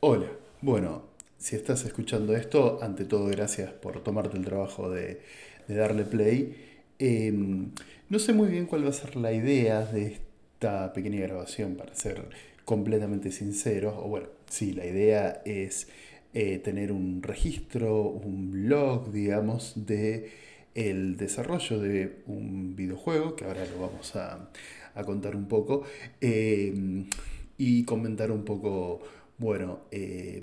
Hola, 0.00 0.30
bueno, 0.62 1.02
si 1.38 1.56
estás 1.56 1.84
escuchando 1.84 2.36
esto, 2.36 2.78
ante 2.82 3.04
todo 3.04 3.26
gracias 3.26 3.72
por 3.72 4.00
tomarte 4.00 4.36
el 4.36 4.44
trabajo 4.44 4.88
de, 4.88 5.20
darle 5.66 6.04
play. 6.04 6.54
Em, 7.00 7.72
no 8.08 8.20
sé 8.20 8.32
muy 8.32 8.48
bien 8.48 8.66
cuál 8.66 8.84
va 8.84 8.90
a 8.90 8.92
ser 8.92 9.16
la 9.16 9.32
idea 9.32 9.84
de 9.84 10.06
esta 10.06 10.92
pequeña 10.92 11.20
grabación, 11.22 11.74
para 11.74 11.96
ser 11.96 12.28
completamente 12.64 13.32
sincero. 13.32 14.00
O 14.04 14.08
bueno, 14.08 14.28
sí, 14.48 14.72
la 14.72 14.86
idea 14.86 15.42
es 15.44 15.88
eh, 16.32 16.58
tener 16.58 16.92
un 16.92 17.20
registro, 17.20 18.02
un 18.02 18.52
blog, 18.52 19.10
digamos, 19.10 19.84
de 19.84 20.30
el 20.76 21.16
desarrollo 21.16 21.80
de 21.80 22.22
un 22.26 22.76
videojuego, 22.76 23.34
que 23.34 23.46
ahora 23.46 23.66
lo 23.66 23.80
vamos 23.80 24.14
a, 24.14 24.48
contar 25.04 25.34
un 25.34 25.48
poco, 25.48 25.82
em, 26.20 27.06
y 27.56 27.84
comentar 27.84 28.30
un 28.30 28.44
poco 28.44 29.00
bueno, 29.38 29.80
eh, 29.90 30.42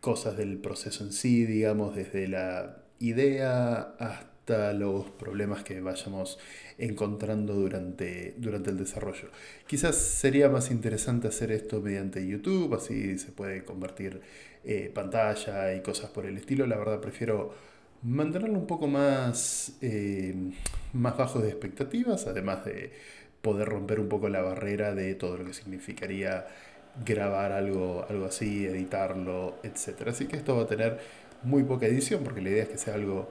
cosas 0.00 0.36
del 0.36 0.58
proceso 0.58 1.04
en 1.04 1.12
sí, 1.12 1.44
digamos, 1.44 1.96
desde 1.96 2.28
la 2.28 2.82
idea 3.00 3.94
hasta 3.98 4.72
los 4.72 5.10
problemas 5.10 5.62
que 5.62 5.80
vayamos 5.80 6.38
encontrando 6.78 7.54
durante, 7.54 8.34
durante 8.38 8.70
el 8.70 8.78
desarrollo. 8.78 9.28
Quizás 9.66 9.96
sería 9.96 10.48
más 10.48 10.70
interesante 10.70 11.28
hacer 11.28 11.50
esto 11.52 11.80
mediante 11.80 12.26
YouTube, 12.26 12.74
así 12.74 13.18
se 13.18 13.32
puede 13.32 13.64
convertir 13.64 14.20
eh, 14.64 14.90
pantalla 14.94 15.74
y 15.74 15.82
cosas 15.82 16.10
por 16.10 16.26
el 16.26 16.36
estilo. 16.36 16.66
La 16.66 16.76
verdad 16.76 17.00
prefiero 17.00 17.54
mantenerlo 18.02 18.58
un 18.58 18.66
poco 18.66 18.86
más, 18.86 19.76
eh, 19.82 20.34
más 20.92 21.16
bajo 21.16 21.40
de 21.40 21.48
expectativas, 21.48 22.26
además 22.26 22.64
de 22.64 22.92
poder 23.42 23.68
romper 23.68 24.00
un 24.00 24.08
poco 24.08 24.28
la 24.28 24.42
barrera 24.42 24.94
de 24.94 25.14
todo 25.14 25.36
lo 25.38 25.44
que 25.44 25.54
significaría 25.54 26.46
grabar 27.04 27.52
algo, 27.52 28.04
algo 28.08 28.26
así, 28.26 28.66
editarlo, 28.66 29.56
etc. 29.62 30.08
Así 30.08 30.26
que 30.26 30.36
esto 30.36 30.56
va 30.56 30.62
a 30.62 30.66
tener 30.66 30.98
muy 31.42 31.62
poca 31.64 31.86
edición 31.86 32.24
porque 32.24 32.40
la 32.40 32.50
idea 32.50 32.62
es 32.64 32.68
que 32.68 32.78
sea 32.78 32.94
algo 32.94 33.28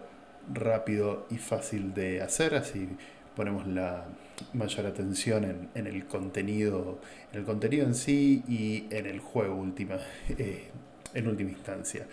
rápido 0.54 1.26
y 1.30 1.38
fácil 1.38 1.94
de 1.94 2.22
hacer, 2.22 2.56
así 2.56 2.88
ponemos 3.36 3.68
la 3.68 4.06
mayor 4.54 4.88
atención 4.88 5.70
en, 5.76 5.88
el 5.88 6.06
contenido, 6.06 7.00
en 7.32 7.40
el 7.40 7.46
contenido 7.46 7.86
en 7.86 7.94
sí 7.94 8.44
y 8.48 8.88
en 8.90 9.06
el 9.06 9.20
juego 9.20 9.56
última, 9.56 9.98
eh, 10.30 10.70
en 11.14 11.28
última 11.28 11.52
instancia. 11.52 12.08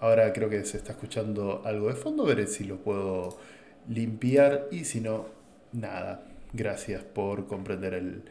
Ahora 0.00 0.32
creo 0.32 0.50
que 0.50 0.64
se 0.64 0.76
está 0.76 0.92
escuchando 0.92 1.62
algo 1.64 1.88
de 1.88 1.94
fondo, 1.94 2.24
veré 2.24 2.46
si 2.48 2.64
lo 2.64 2.78
puedo 2.78 3.38
limpiar 3.88 4.66
y 4.72 4.84
si 4.84 5.00
no, 5.00 5.26
nada. 5.72 6.24
Gracias 6.52 7.02
por 7.02 7.46
comprender 7.46 7.94
el, 7.94 8.24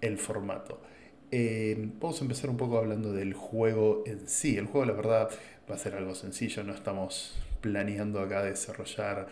el 0.00 0.18
formato. 0.18 0.80
Eh, 1.32 1.90
vamos 2.00 2.20
a 2.20 2.24
empezar 2.24 2.50
un 2.50 2.56
poco 2.56 2.78
hablando 2.78 3.12
del 3.12 3.34
juego 3.34 4.02
en 4.06 4.28
sí. 4.28 4.56
El 4.56 4.66
juego, 4.66 4.86
la 4.86 4.94
verdad, 4.94 5.30
va 5.70 5.74
a 5.76 5.78
ser 5.78 5.94
algo 5.94 6.14
sencillo. 6.14 6.64
No 6.64 6.74
estamos 6.74 7.38
planeando 7.60 8.20
acá 8.20 8.42
desarrollar 8.42 9.28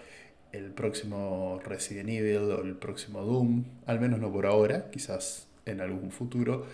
el 0.52 0.70
próximo 0.70 1.60
Resident 1.64 2.08
Evil 2.08 2.50
o 2.52 2.62
el 2.62 2.76
próximo 2.76 3.22
Doom. 3.22 3.64
Al 3.86 4.00
menos 4.00 4.20
no 4.20 4.32
por 4.32 4.46
ahora, 4.46 4.90
quizás 4.90 5.48
en 5.66 5.80
algún 5.80 6.10
futuro. 6.12 6.66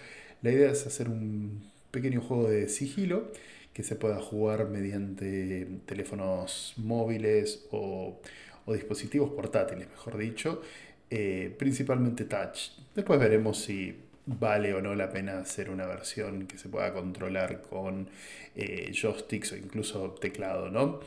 La 0.42 0.52
idea 0.52 0.70
es 0.70 0.86
hacer 0.86 1.08
un 1.08 1.70
pequeño 1.91 2.20
juego 2.20 2.50
de 2.50 2.69
sigilo 2.69 3.30
que 3.72 3.83
se 3.83 3.97
pueda 3.97 4.20
jugar 4.20 4.69
mediante 4.69 5.67
teléfonos 5.86 6.75
móviles 6.77 7.67
o, 7.72 8.20
dispositivos 8.67 9.30
portátiles, 9.30 9.89
mejor 9.91 10.17
dicho, 10.17 10.62
eh, 11.11 11.55
principalmente 11.58 12.25
touch. 12.25 12.70
Después 12.95 13.20
veremos 13.20 13.58
si 13.58 13.97
vale 14.27 14.75
o 14.75 14.80
no 14.80 14.94
la 14.94 15.11
pena 15.11 15.39
hacer 15.39 15.70
una 15.70 15.86
versión 15.86 16.47
que 16.47 16.58
se 16.58 16.69
pueda 16.69 16.92
controlar 16.92 17.62
con 17.62 18.08
eh, 18.55 18.92
joysticks 18.92 19.53
o 19.53 19.56
incluso 19.56 20.12
teclado, 20.12 20.70
¿no? 20.70 21.00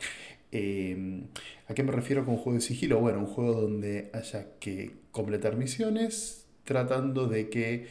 Em, 0.50 1.26
¿A 1.68 1.74
qué 1.74 1.82
me 1.82 1.92
refiero 1.92 2.24
con 2.24 2.36
juego 2.36 2.54
de 2.54 2.60
sigilo? 2.60 3.00
Bueno, 3.00 3.20
un 3.20 3.26
juego 3.26 3.60
donde 3.60 4.10
haya 4.14 4.46
que 4.60 4.92
completar 5.10 5.56
misiones 5.56 6.46
tratando 6.64 7.26
de 7.26 7.48
que 7.50 7.86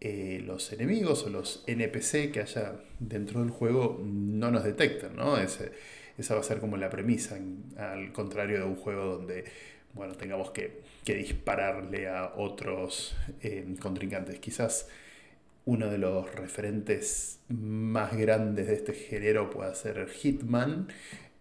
eh, 0.00 0.42
los 0.44 0.72
enemigos 0.72 1.24
o 1.24 1.30
los 1.30 1.64
NPC 1.66 2.30
que 2.32 2.40
haya 2.40 2.74
dentro 3.00 3.40
del 3.40 3.50
juego 3.50 4.00
no 4.04 4.50
nos 4.50 4.64
detecten, 4.64 5.16
¿no? 5.16 5.36
esa 5.38 6.34
va 6.34 6.40
a 6.40 6.44
ser 6.44 6.60
como 6.60 6.76
la 6.76 6.90
premisa, 6.90 7.38
al 7.78 8.12
contrario 8.12 8.58
de 8.58 8.64
un 8.64 8.76
juego 8.76 9.04
donde 9.16 9.44
bueno, 9.96 10.14
tengamos 10.14 10.50
que, 10.50 10.84
dispararle 11.04 12.08
a 12.08 12.34
otros 12.36 13.16
eh, 13.40 13.64
contrincantes. 13.80 14.38
Quizás 14.40 14.88
uno 15.64 15.88
de 15.88 15.98
los 15.98 16.32
referentes 16.34 17.40
más 17.48 18.16
grandes 18.16 18.66
de 18.66 18.74
este 18.74 18.92
género 18.92 19.48
pueda 19.48 19.74
ser 19.74 20.08
Hitman, 20.08 20.88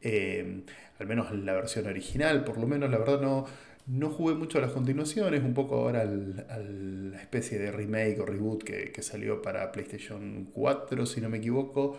eh, 0.02 0.62
al 1.00 1.08
menos 1.08 1.32
la 1.32 1.54
versión 1.54 1.88
original, 1.88 2.44
por 2.44 2.58
lo 2.58 2.68
menos 2.68 2.90
la 2.90 2.98
verdad 3.00 3.20
no, 3.22 3.46
no 3.88 4.10
jugué 4.10 4.36
mucho 4.36 4.60
a 4.60 4.62
las 4.62 4.72
continuaciones, 4.72 5.44
un 5.44 5.54
poco 5.54 5.76
ahora 5.76 6.02
a 6.02 6.06
la 6.58 7.20
especie 7.20 7.60
de 7.60 7.72
remake 7.72 8.20
o 8.20 8.26
reboot 8.26 8.64
que, 8.64 9.02
salió 9.02 9.42
para 9.42 9.72
PlayStation 9.72 10.48
4, 10.54 11.06
si 11.06 11.22
no 11.22 11.30
me 11.30 11.38
equivoco, 11.38 11.98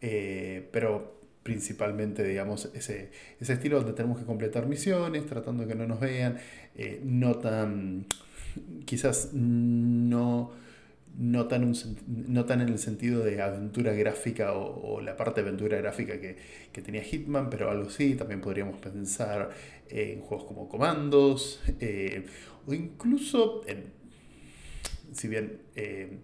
eh, 0.00 0.68
pero 0.72 1.19
principalmente, 1.50 2.22
digamos, 2.22 2.70
ese, 2.74 3.10
ese 3.40 3.54
estilo 3.54 3.78
donde 3.78 3.92
tenemos 3.92 4.20
que 4.20 4.24
completar 4.24 4.68
misiones, 4.68 5.26
tratando 5.26 5.66
que 5.66 5.74
no 5.74 5.84
nos 5.84 5.98
vean, 5.98 6.38
eh, 6.76 7.00
no 7.02 7.38
tan, 7.38 8.06
quizás 8.84 9.30
no, 9.32 10.52
no, 11.18 11.48
tan 11.48 11.72
no 12.06 12.44
tan 12.44 12.60
en 12.60 12.68
el 12.68 12.78
sentido 12.78 13.24
de 13.24 13.42
aventura 13.42 13.92
gráfica 13.94 14.52
o, 14.52 15.00
la 15.00 15.16
parte 15.16 15.42
de 15.42 15.48
aventura 15.48 15.76
gráfica 15.78 16.20
que, 16.20 16.36
tenía 16.82 17.02
Hitman, 17.02 17.50
pero 17.50 17.68
algo 17.68 17.88
así, 17.88 18.14
también 18.14 18.40
podríamos 18.40 18.78
pensar 18.78 19.50
en 19.88 20.20
juegos 20.20 20.46
como 20.46 20.68
Comandos, 20.68 21.60
eh, 21.80 22.26
o 22.64 22.72
incluso, 22.72 23.62
en, 23.66 23.86
si 25.12 25.26
bien... 25.26 25.62
Eh, 25.74 26.18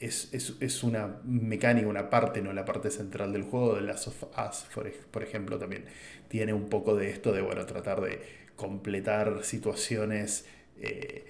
es, 0.00 0.82
una 0.82 1.20
mecánica, 1.24 1.88
una 1.88 2.10
parte, 2.10 2.42
no 2.42 2.52
la 2.52 2.64
parte 2.64 2.90
central 2.90 3.32
del 3.32 3.42
juego. 3.42 3.76
de 3.76 3.82
Last 3.82 4.08
of 4.08 4.22
Us, 4.22 4.66
por, 5.10 5.22
ejemplo, 5.22 5.58
también 5.58 5.84
tiene 6.28 6.52
un 6.52 6.68
poco 6.68 6.96
de 6.96 7.10
esto 7.10 7.32
de, 7.32 7.40
bueno, 7.42 7.64
tratar 7.66 8.00
de 8.00 8.20
completar 8.56 9.44
situaciones 9.44 10.46
eh, 10.80 11.24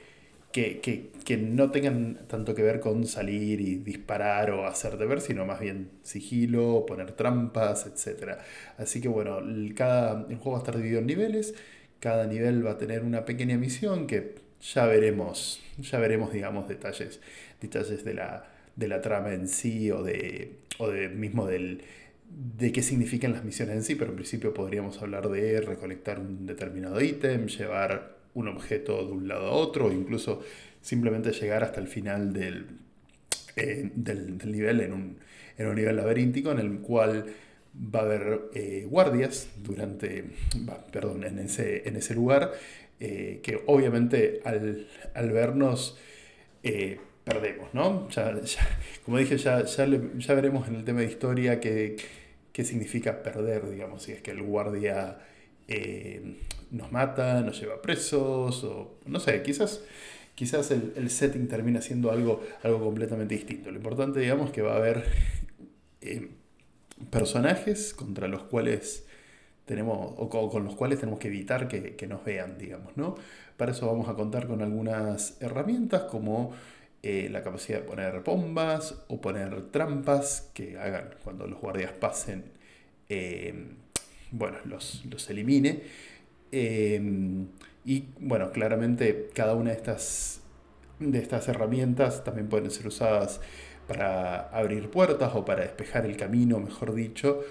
que, 0.52 1.38
no 1.38 1.70
tengan 1.70 2.26
tanto 2.28 2.54
que 2.54 2.62
ver 2.62 2.80
con 2.80 3.06
salir 3.06 3.60
y 3.60 3.76
disparar 3.76 4.50
o 4.52 4.66
hacer 4.66 4.96
de 4.98 5.06
ver, 5.06 5.20
sino 5.20 5.44
más 5.44 5.60
bien 5.60 5.90
sigilo, 6.02 6.86
poner 6.86 7.12
trampas, 7.12 7.86
etc. 7.86 8.38
Así 8.78 9.00
que, 9.00 9.08
bueno, 9.08 9.38
cada, 9.74 10.26
el 10.28 10.36
juego 10.36 10.52
va 10.52 10.58
a 10.58 10.60
estar 10.60 10.76
dividido 10.76 11.00
en 11.00 11.06
niveles. 11.06 11.54
Cada 12.00 12.26
nivel 12.26 12.64
va 12.66 12.72
a 12.72 12.78
tener 12.78 13.02
una 13.02 13.24
pequeña 13.24 13.56
misión 13.56 14.06
que 14.06 14.34
ya 14.60 14.86
veremos, 14.86 15.60
ya 15.78 15.98
veremos, 15.98 16.32
digamos, 16.32 16.68
detalles, 16.68 17.20
detalles 17.60 18.04
de 18.04 18.14
la, 18.14 18.53
de 18.76 18.88
la 18.88 19.00
trama 19.00 19.32
en 19.32 19.48
sí 19.48 19.90
o 19.90 20.02
de, 20.02 20.58
o 20.78 20.88
mismo 20.88 21.46
del, 21.46 21.82
de 22.56 22.72
qué 22.72 22.82
significan 22.82 23.32
las 23.32 23.44
misiones 23.44 23.76
en 23.76 23.82
sí, 23.82 23.94
pero 23.94 24.10
en 24.10 24.16
principio 24.16 24.52
podríamos 24.52 25.00
hablar 25.00 25.28
de 25.28 25.60
recolectar 25.60 26.18
un 26.18 26.46
determinado 26.46 27.00
ítem, 27.00 27.46
llevar 27.46 28.16
un 28.34 28.48
objeto 28.48 29.06
de 29.06 29.12
un 29.12 29.28
lado 29.28 29.46
a 29.46 29.52
otro, 29.52 29.86
o 29.86 29.92
incluso 29.92 30.42
simplemente 30.80 31.32
llegar 31.32 31.62
hasta 31.62 31.80
el 31.80 31.86
final 31.86 32.32
del, 32.32 32.66
eh, 33.56 33.90
del, 33.94 34.38
nivel 34.50 34.80
en 34.80 34.92
un, 34.92 35.18
en 35.56 35.68
un, 35.68 35.76
nivel 35.76 35.96
laberíntico 35.96 36.50
en 36.50 36.58
el 36.58 36.78
cual 36.80 37.26
va 37.74 38.00
a 38.00 38.02
haber 38.02 38.40
eh, 38.54 38.86
guardias 38.88 39.48
durante, 39.62 40.24
perdón, 40.92 41.24
en 41.24 41.38
ese, 41.38 41.88
en 41.88 41.96
ese 41.96 42.14
lugar, 42.14 42.52
eh, 43.00 43.40
que 43.42 43.62
obviamente 43.66 44.40
al, 44.44 44.88
al 45.14 45.30
vernos 45.30 45.98
perdemos, 47.24 47.72
¿no? 47.72 48.08
Ya, 48.10 48.34
como 49.04 49.18
dije, 49.18 49.36
ya, 49.38 49.64
ya, 49.64 49.86
ya, 49.86 50.34
veremos 50.34 50.68
en 50.68 50.76
el 50.76 50.84
tema 50.84 51.00
de 51.00 51.06
historia 51.06 51.58
qué, 51.58 51.96
qué, 52.52 52.64
significa 52.64 53.22
perder, 53.22 53.68
digamos, 53.70 54.02
si 54.02 54.12
es 54.12 54.22
que 54.22 54.30
el 54.30 54.42
guardia 54.42 55.18
eh, 55.66 56.36
nos 56.70 56.92
mata, 56.92 57.40
nos 57.40 57.58
lleva 57.60 57.80
presos, 57.80 58.62
o 58.64 58.98
no 59.06 59.20
sé, 59.20 59.42
quizás, 59.42 59.82
quizás 60.34 60.70
el, 60.70 60.92
el, 60.96 61.10
setting 61.10 61.48
termina 61.48 61.80
siendo 61.80 62.10
algo, 62.10 62.42
algo 62.62 62.80
completamente 62.80 63.34
distinto. 63.34 63.70
Lo 63.70 63.76
importante, 63.78 64.20
digamos, 64.20 64.50
que 64.50 64.60
va 64.60 64.74
a 64.74 64.76
haber 64.76 65.04
eh, 66.02 66.28
personajes 67.10 67.94
contra 67.94 68.28
los 68.28 68.42
cuales 68.42 69.06
tenemos, 69.64 70.14
o 70.18 70.28
con, 70.28 70.64
los 70.64 70.74
cuales 70.76 71.00
tenemos 71.00 71.18
que 71.18 71.28
evitar 71.28 71.68
que, 71.68 71.96
que 71.96 72.06
nos 72.06 72.22
vean, 72.22 72.58
digamos, 72.58 72.96
¿no? 72.96 73.14
Para 73.56 73.72
eso 73.72 73.86
vamos 73.86 74.08
a 74.08 74.14
contar 74.14 74.46
con 74.46 74.60
algunas 74.60 75.40
herramientas 75.40 76.02
como 76.02 76.52
eh, 77.06 77.28
la 77.30 77.42
capacidad 77.42 77.80
de 77.80 77.84
poner 77.84 78.20
bombas 78.20 78.94
o 79.08 79.20
poner 79.20 79.70
trampas 79.70 80.50
que 80.54 80.78
hagan 80.78 81.16
cuando 81.22 81.46
los 81.46 81.60
guardias 81.60 81.92
pasen, 81.92 82.44
em, 83.10 83.76
bueno, 84.30 84.56
los, 84.64 85.04
los 85.04 85.28
elimine. 85.28 85.82
Em, 86.50 87.48
y 87.84 88.04
bueno, 88.18 88.50
claramente 88.52 89.28
cada 89.34 89.54
una 89.54 89.72
de 89.72 89.76
estas, 89.76 90.40
de 90.98 91.18
estas 91.18 91.46
herramientas 91.48 92.24
también 92.24 92.48
pueden 92.48 92.70
ser 92.70 92.86
usadas 92.86 93.38
para 93.86 94.48
abrir 94.48 94.90
puertas 94.90 95.32
o 95.34 95.44
para 95.44 95.60
despejar 95.60 96.06
el 96.06 96.16
camino, 96.16 96.58
mejor 96.58 96.94
dicho. 96.94 97.42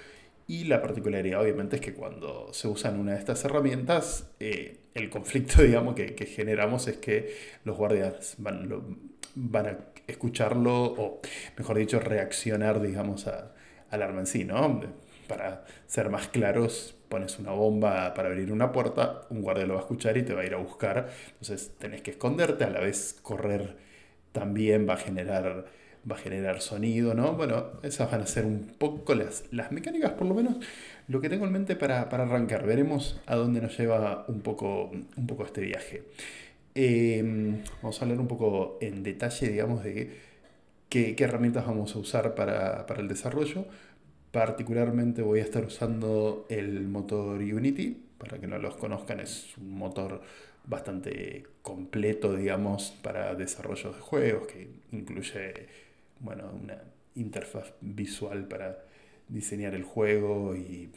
Y 0.47 0.65
la 0.65 0.81
particularidad 0.81 1.41
obviamente 1.41 1.77
es 1.77 1.81
que 1.81 1.93
cuando 1.93 2.53
se 2.53 2.67
usan 2.67 2.99
una 2.99 3.13
de 3.13 3.19
estas 3.19 3.43
herramientas, 3.45 4.29
eh, 4.39 4.79
el 4.93 5.09
conflicto 5.09 5.61
digamos 5.63 5.95
que, 5.95 6.25
generamos 6.25 6.87
es 6.87 6.97
que 6.97 7.35
los 7.63 7.77
guardias 7.77 8.35
van, 8.37 9.09
van, 9.35 9.65
a 9.65 9.77
escucharlo 10.07 10.83
o 10.83 11.21
mejor 11.57 11.77
dicho 11.77 11.99
reaccionar 11.99 12.81
digamos 12.81 13.27
a, 13.27 13.53
al 13.89 14.01
arma 14.01 14.21
en 14.21 14.27
sí, 14.27 14.43
¿no? 14.43 14.81
Para 15.27 15.63
ser 15.87 16.09
más 16.09 16.27
claros, 16.27 16.95
pones 17.07 17.39
una 17.39 17.51
bomba 17.51 18.13
para 18.13 18.29
abrir 18.29 18.51
una 18.51 18.71
puerta, 18.71 19.21
un 19.29 19.41
guardia 19.41 19.65
lo 19.65 19.75
va 19.75 19.79
a 19.79 19.83
escuchar 19.83 20.17
y 20.17 20.23
te 20.23 20.33
va 20.33 20.41
a 20.41 20.45
ir 20.45 20.53
a 20.53 20.57
buscar, 20.57 21.09
entonces 21.39 21.71
tenés 21.79 22.01
que 22.01 22.11
esconderte, 22.11 22.65
a 22.65 22.69
la 22.69 22.81
vez 22.81 23.17
correr 23.21 23.77
también 24.33 24.89
va 24.89 24.95
a 24.95 24.97
generar 24.97 25.65
va 26.09 26.15
a 26.15 26.19
generar 26.19 26.61
sonido, 26.61 27.13
¿no? 27.13 27.33
Bueno, 27.33 27.65
esas 27.81 28.11
van 28.11 28.21
a 28.21 28.27
ser 28.27 28.45
un 28.45 28.73
poco 28.77 29.15
las, 29.15 29.45
las 29.51 29.71
mecánicas, 29.71 30.11
por 30.11 30.27
lo 30.27 30.33
menos 30.33 30.57
lo 31.07 31.21
que 31.21 31.29
tengo 31.29 31.45
en 31.45 31.51
mente 31.51 31.75
para, 31.75 32.01
arrancar. 32.01 32.65
Veremos 32.65 33.19
a 33.25 33.35
dónde 33.35 33.61
nos 33.61 33.77
lleva 33.77 34.25
un 34.27 34.41
poco, 34.41 34.91
un 34.91 35.27
poco 35.27 35.45
este 35.45 35.61
viaje. 35.61 36.03
Em, 36.75 37.63
vamos 37.81 38.01
a 38.01 38.05
hablar 38.05 38.19
un 38.19 38.27
poco 38.27 38.77
en 38.81 39.03
detalle, 39.03 39.49
digamos, 39.49 39.83
de 39.83 40.17
qué, 40.89 41.15
herramientas 41.19 41.65
vamos 41.65 41.95
a 41.95 41.99
usar 41.99 42.35
para, 42.35 42.85
el 42.97 43.07
desarrollo. 43.07 43.65
Particularmente 44.31 45.21
voy 45.21 45.39
a 45.39 45.43
estar 45.43 45.63
usando 45.65 46.45
el 46.49 46.87
motor 46.87 47.39
Unity. 47.39 47.97
Para 48.17 48.39
que 48.39 48.47
no 48.47 48.57
los 48.57 48.75
conozcan, 48.77 49.19
es 49.19 49.57
un 49.57 49.77
motor 49.77 50.21
bastante 50.65 51.43
completo, 51.61 52.35
digamos, 52.35 52.97
para 53.01 53.35
desarrollo 53.35 53.91
de 53.91 53.99
juegos, 53.99 54.47
que 54.47 54.69
incluye 54.93 55.67
bueno, 56.23 56.49
una 56.59 56.81
interfaz 57.15 57.73
visual 57.81 58.47
para 58.47 58.83
diseñar 59.27 59.75
el 59.75 59.83
juego 59.83 60.55
y, 60.55 60.89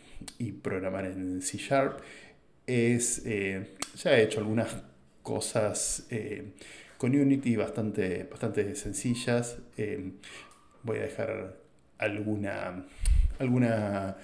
programar 0.63 1.05
en 1.05 1.43
C 1.43 1.59
Sharp. 1.59 2.01
Es, 2.67 3.23
eh, 3.27 3.75
ya 3.97 4.19
he 4.19 4.23
hecho 4.23 4.41
algunas 4.41 4.83
cosas 5.23 6.07
eh, 6.11 6.53
con 6.97 7.15
Unity 7.15 7.57
bastante, 7.57 8.25
bastante 8.25 8.75
sencillas. 8.75 9.59
Eh, 9.77 10.13
voy 10.83 10.99
a 10.99 11.03
dejar 11.03 11.57
alguna, 11.99 12.87
alguna 13.39 14.17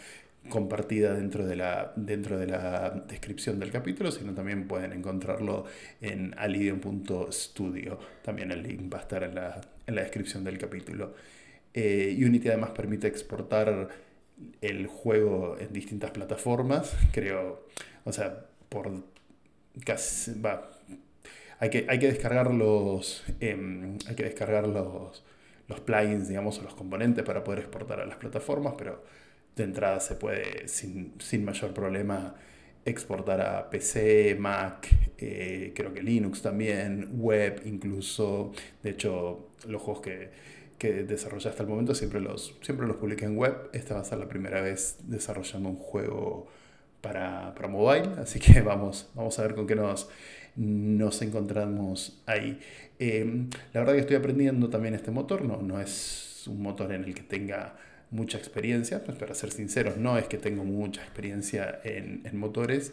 compartida 0.49 1.15
dentro 1.15 1.47
de, 1.47 1.57
la, 1.57 1.93
dentro 1.97 2.39
de 2.39 2.47
la 2.47 2.91
descripción 3.09 3.59
del 3.59 3.71
capítulo, 3.71 4.11
sino 4.11 4.35
también 4.35 4.67
pueden 4.67 4.93
encontrarlo 4.93 5.65
en 6.01 6.35
alidium.studio. 6.37 7.99
También 8.23 8.51
el 8.51 8.63
link 8.63 8.93
va 8.93 8.99
a 8.99 9.03
estar 9.03 9.23
en 9.23 9.35
la, 9.35 9.61
en 9.87 9.95
la 9.95 10.03
descripción 10.03 10.45
del 10.45 10.59
capítulo. 10.59 11.15
Eh, 11.75 12.17
Unity 12.19 12.49
además 12.49 12.71
permite 12.71 13.07
exportar 13.07 13.89
el 14.61 14.87
juego 14.87 15.57
en 15.59 15.73
distintas 15.73 16.11
plataformas, 16.11 16.95
creo, 17.13 17.67
o 18.05 18.13
sea, 18.13 18.47
por 18.69 18.91
casi, 19.85 20.39
va, 20.41 20.71
hay 21.61 21.71
que, 21.71 21.87
hay 21.89 21.99
que 21.99 22.09
descargar 22.09 22.53
los, 22.53 23.25
em, 23.41 23.97
hay 24.09 24.17
que 24.17 24.25
descargar 24.25 24.67
los, 24.67 25.23
los 25.69 25.81
plugins, 25.81 26.29
digamos, 26.29 26.59
o 26.59 26.63
los 26.63 26.75
componentes 26.75 27.25
para 27.25 27.45
poder 27.45 27.61
exportar 27.61 28.01
a 28.01 28.07
las 28.07 28.17
plataformas, 28.17 28.75
pero 28.77 29.05
de 29.57 29.65
entrada 29.65 30.01
se 30.01 30.15
puede 30.15 30.69
sin, 30.69 31.15
mayor 31.45 31.75
problema 31.75 32.35
exportar 32.85 33.41
a 33.41 33.71
PC, 33.71 34.37
Mac, 34.39 34.89
eh, 35.19 35.73
creo 35.75 35.93
que 35.93 36.03
Linux 36.03 36.43
también, 36.43 37.11
web 37.13 37.63
incluso. 37.65 38.53
De 38.83 38.91
hecho, 38.91 39.51
los 39.69 39.81
juegos 39.81 40.03
que, 40.03 40.31
que 40.79 41.05
desarrollé 41.05 41.49
hasta 41.49 41.63
el 41.63 41.69
momento 41.69 41.95
siempre 41.95 42.21
los, 42.21 42.59
siempre 42.61 42.87
los 42.87 42.97
publiqué 42.97 43.25
en 43.25 43.37
web. 43.37 43.71
Esta 43.73 43.95
va 43.95 44.01
a 44.01 44.05
ser 44.05 44.19
la 44.19 44.29
primera 44.29 44.61
vez 44.61 44.99
desarrollando 45.05 45.69
un 45.69 45.77
juego 45.77 46.49
para, 47.01 47.55
mobile, 47.69 48.09
así 48.19 48.41
que 48.41 48.61
vamos, 48.63 49.11
vamos 49.15 49.39
a 49.39 49.43
ver 49.43 49.55
con 49.55 49.67
qué 49.67 49.75
nos, 49.75 50.09
nos 50.57 51.21
encontramos 51.23 52.23
ahí. 52.27 52.59
Eh, 52.99 53.47
la 53.73 53.81
verdad 53.81 53.95
que 53.95 54.01
estoy 54.01 54.17
aprendiendo 54.17 54.71
también 54.71 54.95
este 54.95 55.11
motor, 55.11 55.45
no, 55.45 55.61
no 55.61 55.81
es 55.81 56.47
un 56.49 56.63
motor 56.63 56.93
en 56.93 57.05
el 57.05 57.15
que 57.15 57.23
tenga 57.23 57.77
mucha 58.13 58.39
experiencia, 58.39 59.03
pues 59.05 59.17
para 59.19 59.35
ser 59.35 59.51
sinceros, 59.51 59.97
no 59.97 60.17
es 60.19 60.27
que 60.27 60.39
tengo 60.39 60.65
mucha 60.65 61.03
experiencia 61.03 61.81
en, 61.85 62.23
motores, 62.35 62.93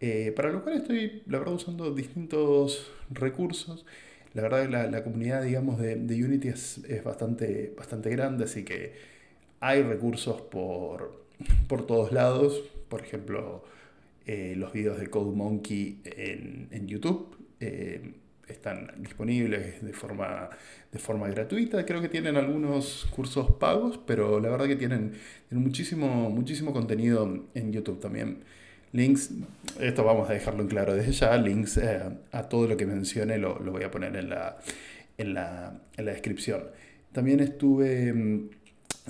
eh, 0.00 0.32
para 0.36 0.50
lo 0.52 0.62
cual 0.62 0.76
estoy, 0.76 1.22
la 1.26 1.38
verdad, 1.38 1.54
usando 1.54 1.94
distintos 1.94 2.90
recursos. 3.10 3.86
La 4.34 4.42
verdad 4.42 4.64
que 4.64 4.90
la, 4.90 5.04
comunidad, 5.04 5.42
digamos, 5.44 5.78
de, 5.78 5.94
Unity 5.96 6.48
es, 6.48 6.82
bastante, 7.02 7.72
bastante 7.76 8.10
grande, 8.10 8.44
así 8.44 8.64
que 8.64 8.92
hay 9.60 9.82
recursos 9.82 10.42
por, 10.42 11.24
por 11.68 11.86
todos 11.86 12.12
lados. 12.12 12.62
Por 12.90 13.00
ejemplo, 13.00 13.64
eh, 14.26 14.54
los 14.56 14.72
videos 14.72 14.98
de 14.98 15.08
Code 15.08 15.34
Monkey 15.34 16.02
en, 16.04 16.68
en 16.70 16.86
YouTube. 16.86 17.36
Eh, 17.60 18.12
están 18.48 18.90
disponibles 18.98 19.82
de 19.84 19.92
forma, 19.92 20.50
de 20.92 20.98
forma 20.98 21.28
gratuita. 21.28 21.84
Creo 21.84 22.00
que 22.00 22.08
tienen 22.08 22.36
algunos 22.36 23.06
cursos 23.14 23.52
pagos, 23.52 23.98
pero 24.06 24.40
la 24.40 24.48
verdad 24.48 24.66
que 24.66 24.76
tienen, 24.76 25.12
muchísimo, 25.50 26.30
muchísimo 26.30 26.72
contenido 26.72 27.46
en 27.54 27.72
YouTube 27.72 28.00
también. 28.00 28.44
Links, 28.92 29.30
esto 29.80 30.04
vamos 30.04 30.30
a 30.30 30.32
dejarlo 30.32 30.62
en 30.62 30.68
claro 30.68 30.94
desde 30.94 31.12
ya, 31.12 31.36
links 31.36 31.76
eh, 31.76 32.00
a 32.32 32.42
todo 32.44 32.66
lo 32.68 32.76
que 32.76 32.86
mencione 32.86 33.36
lo, 33.36 33.58
lo, 33.58 33.72
voy 33.72 33.82
a 33.82 33.90
poner 33.90 34.16
en 34.16 34.30
la, 34.30 34.58
en 35.18 35.34
la, 35.34 35.80
en 35.96 36.04
la 36.04 36.12
descripción. 36.12 36.62
También 37.12 37.40
estuve 37.40 38.12
mm, 38.12 38.50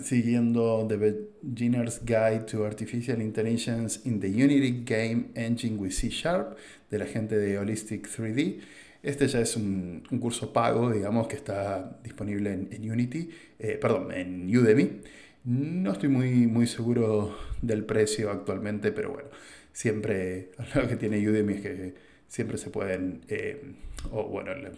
siguiendo 0.02 0.86
The 0.88 0.96
Beginner's 1.42 2.00
Guide 2.04 2.46
to 2.50 2.64
Artificial 2.64 3.20
Intelligence 3.20 4.00
in 4.04 4.18
the 4.20 4.28
Unity 4.28 4.82
Game 4.84 5.26
Engine 5.34 5.76
with 5.78 5.92
C 5.92 6.08
Sharp 6.08 6.56
de 6.90 6.98
la 6.98 7.06
gente 7.06 7.36
de 7.36 7.58
Holistic 7.58 8.08
3D. 8.08 8.60
Este 9.06 9.28
ya 9.28 9.38
es 9.38 9.54
un, 9.54 10.02
curso 10.20 10.52
pago, 10.52 10.90
digamos, 10.90 11.28
que 11.28 11.36
está 11.36 11.96
disponible 12.02 12.52
en, 12.52 12.90
Unity, 12.90 13.30
eh, 13.56 13.78
perdón, 13.80 14.10
en 14.10 14.48
Udemy. 14.48 15.00
No 15.44 15.92
estoy 15.92 16.08
muy, 16.08 16.48
muy 16.48 16.66
seguro 16.66 17.38
del 17.62 17.84
precio 17.84 18.32
actualmente, 18.32 18.90
pero 18.90 19.12
bueno, 19.12 19.28
siempre 19.72 20.50
lo 20.74 20.88
que 20.88 20.96
tiene 20.96 21.24
Udemy 21.24 21.52
es 21.52 21.60
que 21.60 21.94
siempre 22.26 22.58
se 22.58 22.70
pueden, 22.70 23.20
eh, 23.28 23.74
o 24.10 24.24
bueno, 24.24 24.50
el, 24.50 24.72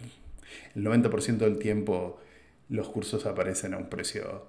90% 0.75 1.38
del 1.38 1.58
tiempo 1.58 2.20
los 2.69 2.90
cursos 2.90 3.25
aparecen 3.25 3.72
a 3.72 3.78
un 3.78 3.88
precio 3.88 4.44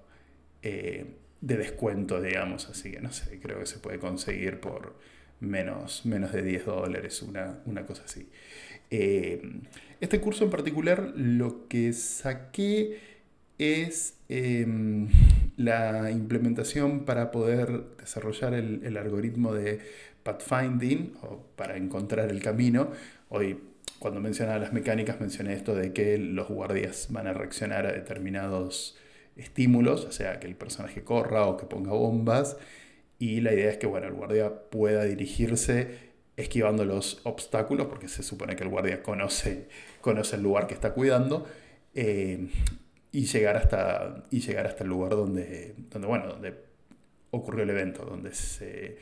eh, 0.61 1.05
de 1.39 1.55
descuento, 1.55 2.21
digamos, 2.21 2.67
así 2.67 2.91
que 2.91 2.99
no 2.99 3.13
sé, 3.13 3.39
creo 3.39 3.59
que 3.59 3.65
se 3.65 3.79
puede 3.79 3.97
conseguir 3.97 4.59
por 4.59 4.97
menos, 5.39 6.05
menos 6.05 6.33
de 6.33 6.43
10 6.43 6.65
dólares, 6.65 7.21
una, 7.21 7.61
una 7.65 7.85
cosa 7.85 8.03
así. 8.03 8.29
Eh, 8.91 9.41
este 10.01 10.21
curso 10.21 10.45
en 10.45 10.49
particular 10.49 11.13
lo 11.15 11.67
que 11.67 11.93
saqué 11.93 12.99
es 13.57 14.15
em, 14.29 15.09
la 15.57 16.09
implementación 16.11 17.05
para 17.05 17.31
poder 17.31 17.83
desarrollar 17.99 18.53
el, 18.53 18.97
algoritmo 18.97 19.53
de 19.53 19.79
pathfinding 20.23 21.13
o 21.21 21.43
para 21.55 21.75
encontrar 21.77 22.31
el 22.31 22.41
camino. 22.41 22.91
Hoy 23.27 23.59
cuando 23.99 24.21
mencionaba 24.21 24.59
las 24.59 24.71
mecánicas 24.71 25.19
mencioné 25.19 25.53
esto 25.53 25.75
de 25.75 25.91
que 25.91 26.17
los 26.17 26.47
guardias 26.47 27.07
van 27.11 27.27
a 27.27 27.33
reaccionar 27.33 27.85
a 27.85 27.91
determinados 27.91 28.97
estímulos, 29.35 30.05
o 30.05 30.11
sea, 30.11 30.39
que 30.39 30.47
el 30.47 30.55
personaje 30.55 31.03
corra 31.03 31.45
o 31.45 31.57
que 31.57 31.65
ponga 31.65 31.91
bombas. 31.91 32.57
Y 33.19 33.41
la 33.41 33.53
idea 33.53 33.69
es 33.69 33.77
que 33.77 33.87
bueno, 33.87 34.07
el 34.07 34.13
guardia 34.13 34.69
pueda 34.69 35.03
dirigirse 35.03 36.08
esquivando 36.39 36.85
los 36.85 37.21
obstáculos, 37.23 37.87
porque 37.87 38.07
se 38.07 38.23
supone 38.23 38.55
que 38.55 38.63
el 38.63 38.69
guardia 38.69 39.03
conoce, 39.03 39.67
conoce 40.01 40.37
el 40.37 40.43
lugar 40.43 40.67
que 40.67 40.73
está 40.73 40.93
cuidando, 40.93 41.45
eh, 41.93 42.47
y, 43.11 43.25
llegar 43.25 43.57
hasta, 43.57 44.23
y 44.31 44.39
llegar 44.39 44.67
hasta 44.67 44.83
el 44.83 44.89
lugar 44.89 45.11
donde, 45.11 45.75
donde, 45.89 46.07
bueno, 46.07 46.27
donde 46.27 46.53
ocurrió 47.31 47.63
el 47.63 47.69
evento, 47.69 48.05
donde 48.05 48.33
se, 48.33 48.97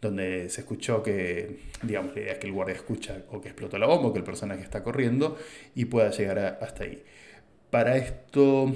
donde 0.00 0.48
se 0.48 0.62
escuchó 0.62 1.02
que, 1.02 1.60
digamos, 1.82 2.14
la 2.14 2.22
idea 2.22 2.32
es 2.32 2.38
que 2.38 2.46
el 2.46 2.52
guardia 2.52 2.74
escucha 2.74 3.22
o 3.30 3.40
que 3.40 3.48
explotó 3.48 3.78
la 3.78 3.86
bomba 3.86 4.08
o 4.08 4.12
que 4.12 4.18
el 4.18 4.24
personaje 4.24 4.62
está 4.62 4.82
corriendo 4.82 5.38
y 5.74 5.84
pueda 5.84 6.10
llegar 6.10 6.58
hasta 6.60 6.84
ahí. 6.84 7.02
Para 7.70 7.96
esto, 7.96 8.72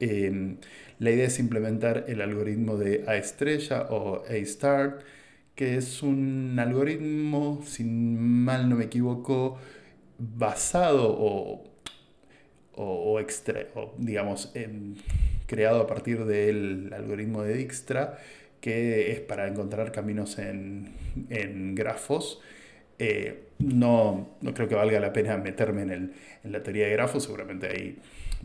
eh, 0.00 0.56
la 0.98 1.10
idea 1.10 1.26
es 1.26 1.38
implementar 1.38 2.04
el 2.08 2.22
algoritmo 2.22 2.76
de 2.76 3.04
A 3.06 3.16
estrella 3.16 3.88
o 3.90 4.24
A 4.26 4.44
start, 4.44 5.02
que 5.56 5.76
es 5.76 6.02
un 6.02 6.56
algoritmo, 6.58 7.62
si 7.66 7.82
mal 7.82 8.68
no 8.68 8.76
me 8.76 8.84
equivoco, 8.84 9.58
basado 10.18 11.16
o, 11.18 11.64
o, 12.76 13.20
digamos, 13.98 14.52
creado 15.46 15.80
a 15.80 15.86
partir 15.86 16.24
del 16.24 16.92
algoritmo 16.92 17.42
de 17.42 17.54
Dijkstra, 17.54 18.18
que 18.60 19.12
es 19.12 19.20
para 19.20 19.48
encontrar 19.48 19.92
caminos 19.92 20.38
en, 20.38 20.94
grafos. 21.74 22.40
Eh, 22.98 23.44
no, 23.58 24.36
no, 24.40 24.54
creo 24.54 24.68
que 24.68 24.74
valga 24.74 25.00
la 25.00 25.12
pena 25.12 25.36
meterme 25.36 25.82
en, 25.82 25.90
el, 25.90 26.12
en, 26.44 26.52
la 26.52 26.62
teoría 26.62 26.86
de 26.86 26.92
grafos, 26.92 27.24
seguramente 27.24 27.68
hay 27.68 27.98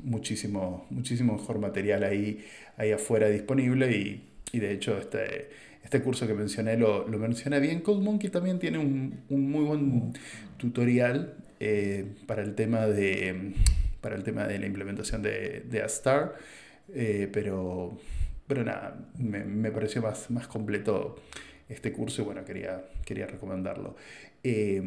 muchísimo, 0.04 0.86
muchísimo 0.90 1.34
mejor 1.34 1.60
material 1.60 2.04
ahí, 2.04 2.46
ahí 2.78 2.92
afuera 2.92 3.28
disponible 3.30 3.92
y, 3.92 4.60
de 4.60 4.72
hecho 4.74 4.98
este, 4.98 5.50
este 5.92 6.04
curso 6.04 6.26
que 6.26 6.34
mencioné 6.34 6.78
lo, 6.78 7.06
lo 7.06 7.20
menciona 7.20 7.60
bien. 7.60 7.82
Cold 7.82 8.02
Monkey 8.02 8.30
también 8.30 8.60
tiene 8.60 8.78
un, 8.78 9.26
muy 9.28 9.66
buen 9.66 10.14
tutorial 10.56 11.34
eh, 11.60 12.06
para, 12.28 12.44
el 12.44 12.56
tema 12.56 12.88
de, 12.88 13.56
para 14.00 14.16
el 14.16 14.24
tema 14.24 14.48
de 14.48 14.58
la 14.58 14.68
implementación 14.68 15.22
de, 15.22 15.66
de 15.70 15.82
Astar, 15.82 16.36
eh, 16.94 17.30
pero, 17.34 18.00
pero 18.48 18.64
nada, 18.64 19.06
me, 19.18 19.70
pareció 19.70 20.02
más, 20.02 20.32
más 20.32 20.48
completo 20.48 21.18
este 21.68 21.92
curso 21.92 22.22
y 22.22 22.26
bueno, 22.26 22.46
quería, 22.46 22.86
quería 23.04 23.28
recomendarlo. 23.28 23.98
Eh, 24.46 24.82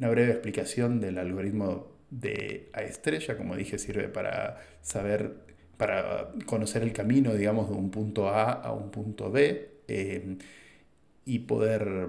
una 0.00 0.08
breve 0.08 0.32
explicación 0.32 1.00
del 1.00 1.18
algoritmo 1.18 1.92
de 2.10 2.70
A 2.72 2.82
estrella, 2.82 3.36
como 3.36 3.54
dije, 3.54 3.78
sirve 3.78 4.08
para 4.08 4.58
saber, 4.82 5.32
para 5.76 6.32
conocer 6.44 6.82
el 6.82 6.92
camino, 6.92 7.34
digamos, 7.34 7.70
de 7.70 7.76
un 7.76 7.92
punto 7.92 8.28
A 8.30 8.50
a 8.50 8.72
un 8.72 8.90
punto 8.90 9.30
B 9.30 9.77
eh, 9.88 10.36
y 11.24 11.40
poder, 11.40 12.08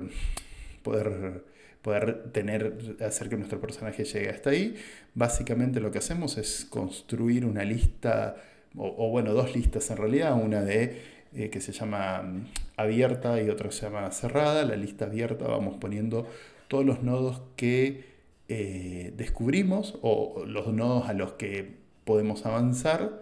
poder, 0.83 1.43
poder 1.81 2.31
tener, 2.31 2.97
hacer 3.05 3.29
que 3.29 3.37
nuestro 3.37 3.59
personaje 3.59 4.03
llegue 4.03 4.29
hasta 4.29 4.51
ahí. 4.51 4.75
Básicamente 5.15 5.79
lo 5.79 5.91
que 5.91 5.97
hacemos 5.97 6.37
es 6.37 6.65
construir 6.69 7.45
una 7.45 7.63
lista, 7.63 8.37
o, 8.75 9.09
bueno, 9.09 9.33
dos 9.33 9.55
listas 9.55 9.89
en 9.91 9.97
realidad, 9.97 10.41
una 10.41 10.61
de 10.61 11.01
eh, 11.33 11.49
que 11.49 11.61
se 11.61 11.71
llama 11.71 12.21
mm, 12.21 12.45
abierta 12.77 13.41
y 13.41 13.49
otra 13.49 13.71
se 13.71 13.83
llama 13.83 14.11
cerrada. 14.11 14.63
La 14.63 14.75
lista 14.75 15.05
abierta 15.05 15.47
vamos 15.47 15.77
poniendo 15.77 16.27
todos 16.67 16.85
los 16.85 17.03
nodos 17.03 17.41
que 17.55 18.03
eh, 18.47 19.13
descubrimos 19.15 19.97
o 20.01 20.43
los 20.45 20.73
nodos 20.73 21.09
a 21.09 21.13
los 21.13 21.33
que 21.33 21.77
podemos 22.05 22.45
avanzar 22.45 23.21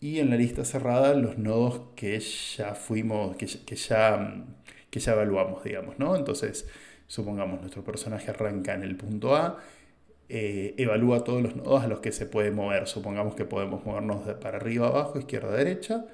y 0.00 0.18
en 0.18 0.30
la 0.30 0.36
lista 0.36 0.64
cerrada 0.64 1.14
los 1.14 1.38
nodos 1.38 1.82
que 1.94 2.18
ya 2.18 2.74
fuimos, 2.74 3.36
que, 3.36 3.46
ya, 3.46 4.44
que 4.90 5.00
ya 5.00 5.12
evaluamos, 5.12 5.62
digamos, 5.62 5.98
¿no? 5.98 6.16
Entonces, 6.16 6.66
supongamos 7.06 7.60
nuestro 7.60 7.84
personaje 7.84 8.30
arranca 8.30 8.74
en 8.74 8.82
el 8.82 8.96
punto 8.96 9.36
A, 9.36 9.58
eh, 10.30 10.74
evalúa 10.78 11.24
todos 11.24 11.42
los 11.42 11.56
nodos 11.56 11.82
a 11.82 11.88
los 11.88 12.00
que 12.00 12.12
se 12.12 12.24
puede 12.24 12.50
mover. 12.50 12.86
Supongamos 12.86 13.34
que 13.34 13.44
podemos 13.44 13.84
movernos 13.84 14.22
para 14.36 14.56
arriba, 14.58 14.86
abajo, 14.88 15.18
izquierda, 15.18 15.54
derecha. 15.54 16.06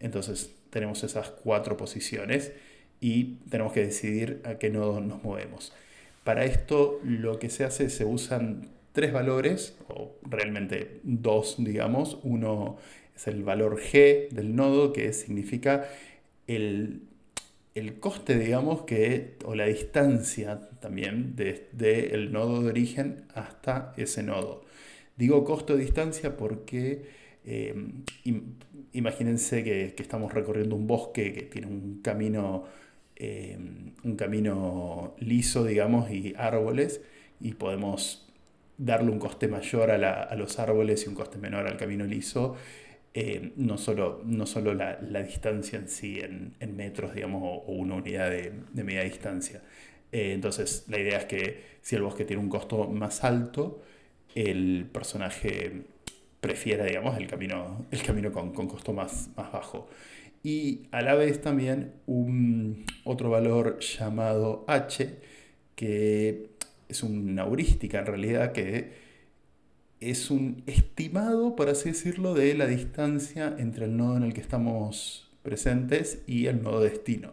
Entonces 0.00 0.54
tenemos 0.70 1.02
esas 1.02 1.30
cuatro 1.30 1.76
posiciones 1.76 2.52
y 3.00 3.36
tenemos 3.50 3.72
que 3.72 3.84
decidir 3.84 4.42
a 4.44 4.58
qué 4.58 4.70
nodo 4.70 5.00
nos 5.00 5.22
movemos. 5.24 5.72
Para 6.24 6.44
esto 6.44 7.00
lo 7.04 7.38
que 7.38 7.50
se 7.50 7.64
hace, 7.64 7.90
se 7.90 8.04
usan 8.04 8.68
tres 8.92 9.12
valores, 9.12 9.76
o 9.88 10.12
realmente 10.22 11.00
dos, 11.02 11.56
digamos. 11.58 12.18
Uno 12.22 12.76
es 13.14 13.26
el 13.26 13.42
valor 13.42 13.80
G 13.80 14.28
del 14.30 14.54
nodo, 14.56 14.92
que 14.92 15.12
significa 15.12 15.88
el, 16.46 17.02
coste, 18.00 18.38
digamos, 18.38 18.82
que, 18.82 19.36
o 19.44 19.54
la 19.54 19.66
distancia 19.66 20.68
también 20.80 21.34
desde 21.36 21.68
de, 21.72 22.06
el 22.14 22.32
nodo 22.32 22.62
de 22.62 22.68
origen 22.68 23.24
hasta 23.34 23.94
ese 23.96 24.22
nodo. 24.22 24.64
Digo 25.16 25.44
costo 25.44 25.76
distancia 25.76 26.36
porque 26.36 27.02
eh, 27.44 27.74
imagínense 28.92 29.62
que, 29.62 29.94
que, 29.96 30.02
estamos 30.02 30.32
recorriendo 30.32 30.74
un 30.76 30.86
bosque 30.86 31.32
que 31.32 31.42
tiene 31.42 31.68
un 31.68 32.00
camino 32.02 32.64
eh, 33.16 33.56
un 34.02 34.16
camino 34.16 35.14
liso, 35.18 35.64
digamos, 35.64 36.10
y 36.10 36.34
árboles, 36.36 37.00
y 37.40 37.54
podemos 37.54 38.28
darle 38.76 39.10
un 39.12 39.20
coste 39.20 39.46
mayor 39.46 39.90
a, 39.92 40.34
los 40.34 40.58
árboles 40.58 41.04
y 41.06 41.08
un 41.08 41.14
coste 41.14 41.38
menor 41.38 41.66
al 41.68 41.76
camino 41.76 42.04
liso, 42.04 42.56
eh, 43.14 43.52
no 43.56 43.78
solo, 43.78 44.22
no 44.24 44.46
solo 44.46 44.74
la, 44.74 44.96
distancia 45.22 45.78
en 45.78 45.88
sí, 45.88 46.20
en, 46.20 46.76
metros, 46.76 47.14
digamos, 47.14 47.42
o, 47.66 47.72
una 47.72 47.94
unidad 47.96 48.30
de, 48.30 48.52
media 48.84 49.04
distancia. 49.04 49.62
Eh, 50.12 50.32
entonces, 50.32 50.84
la 50.88 50.98
idea 50.98 51.18
es 51.18 51.24
que 51.26 51.62
si 51.82 51.96
el 51.96 52.02
bosque 52.02 52.24
tiene 52.24 52.42
un 52.42 52.48
costo 52.48 52.88
más 52.88 53.24
alto, 53.24 53.82
el 54.34 54.86
personaje 54.92 55.84
prefiera, 56.40 56.84
digamos, 56.84 57.16
el 57.18 57.26
camino, 57.28 57.86
el 57.90 58.02
camino 58.02 58.32
con, 58.32 58.52
con 58.52 58.68
costo 58.68 58.92
más, 58.92 59.30
más 59.36 59.52
bajo 59.52 59.88
y 60.44 60.82
a 60.92 61.00
la 61.00 61.14
vez 61.14 61.40
también 61.40 61.94
un 62.06 62.84
otro 63.04 63.30
valor 63.30 63.78
llamado 63.80 64.64
h, 64.68 65.18
que 65.74 66.50
es 66.86 67.02
una 67.02 67.44
heurística 67.44 68.00
en 68.00 68.06
realidad, 68.06 68.52
que 68.52 69.03
es 70.10 70.30
un 70.30 70.62
estimado, 70.66 71.56
por 71.56 71.68
así 71.68 71.90
decirlo, 71.90 72.34
de 72.34 72.54
la 72.54 72.66
distancia 72.66 73.54
entre 73.58 73.86
el 73.86 73.96
nodo 73.96 74.16
en 74.16 74.22
el 74.24 74.34
que 74.34 74.40
estamos 74.40 75.30
presentes 75.42 76.22
y 76.26 76.46
el 76.46 76.62
nodo 76.62 76.80
destino. 76.80 77.32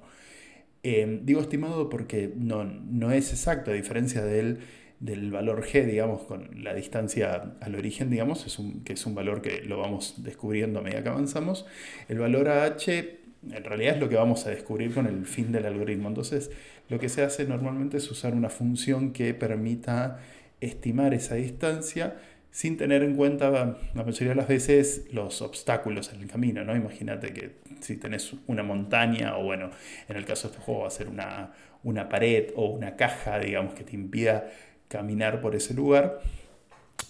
Eh, 0.83 1.19
digo 1.23 1.41
estimado 1.41 1.89
porque 1.89 2.33
no, 2.35 2.63
no 2.63 3.11
es 3.11 3.31
exacto, 3.31 3.71
a 3.71 3.73
diferencia 3.73 4.23
del 4.23 4.59
del 5.01 5.31
valor 5.31 5.65
g, 5.65 5.83
digamos, 5.83 6.21
con 6.21 6.63
la 6.63 6.75
distancia 6.75 7.55
al 7.59 7.75
origen, 7.75 8.11
digamos, 8.11 8.45
es 8.45 8.59
un, 8.59 8.83
que 8.83 8.93
es 8.93 9.05
un 9.07 9.15
valor 9.15 9.41
que 9.41 9.63
lo 9.63 9.79
vamos 9.79 10.13
descubriendo 10.17 10.79
a 10.79 10.83
medida 10.83 11.01
que 11.01 11.09
avanzamos. 11.09 11.65
El 12.07 12.19
valor 12.19 12.47
a 12.49 12.65
h 12.65 13.17
en 13.49 13.63
realidad 13.63 13.95
es 13.95 13.99
lo 13.99 14.07
que 14.07 14.15
vamos 14.15 14.45
a 14.45 14.51
descubrir 14.51 14.93
con 14.93 15.07
el 15.07 15.25
fin 15.25 15.51
del 15.51 15.65
algoritmo. 15.65 16.07
Entonces, 16.07 16.51
lo 16.87 16.99
que 16.99 17.09
se 17.09 17.23
hace 17.23 17.45
normalmente 17.45 17.97
es 17.97 18.11
usar 18.11 18.35
una 18.35 18.49
función 18.49 19.11
que 19.11 19.33
permita 19.33 20.19
estimar 20.59 21.15
esa 21.15 21.33
distancia 21.33 22.17
sin 22.51 22.77
tener 22.77 23.01
en 23.01 23.15
cuenta 23.15 23.49
la 23.49 24.03
mayoría 24.03 24.29
de 24.29 24.35
las 24.35 24.47
veces 24.47 25.05
los 25.11 25.41
obstáculos 25.41 26.11
en 26.13 26.21
el 26.21 26.27
camino, 26.27 26.63
¿no? 26.63 26.75
Imagínate 26.75 27.33
que 27.33 27.55
si 27.79 27.97
tenés 27.97 28.33
una 28.47 28.61
montaña 28.61 29.37
o 29.37 29.43
bueno, 29.43 29.71
en 30.09 30.17
el 30.17 30.25
caso 30.25 30.47
de 30.47 30.53
este 30.53 30.65
juego 30.65 30.81
va 30.81 30.87
a 30.87 30.91
ser 30.91 31.07
una, 31.07 31.53
una 31.83 32.09
pared 32.09 32.51
o 32.55 32.67
una 32.67 32.95
caja, 32.95 33.39
digamos, 33.39 33.73
que 33.73 33.83
te 33.83 33.95
impida 33.95 34.51
caminar 34.87 35.41
por 35.41 35.55
ese 35.55 35.73
lugar, 35.73 36.19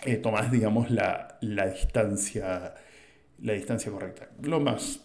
eh, 0.05 0.17
tomás, 0.17 0.51
digamos, 0.51 0.91
la, 0.91 1.37
distancia, 1.41 2.75
la 3.41 3.53
distancia 3.53 3.91
correcta. 3.91 4.29
Lo 4.41 4.59
más 4.59 5.01